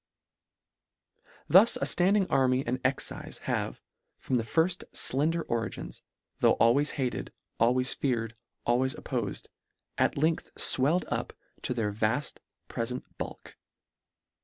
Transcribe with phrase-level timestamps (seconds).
[1.47, 3.83] Thus a ffanding army and excife have,
[4.17, 6.01] from the firfl flender origins,
[6.39, 8.35] tho' always hated, always feared,
[8.65, 9.45] always oppofed,
[9.99, 12.37] at length fwelled up to their vaft
[12.67, 13.55] prefent bulk.